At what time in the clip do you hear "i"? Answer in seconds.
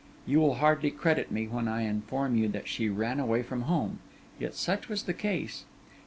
1.67-1.83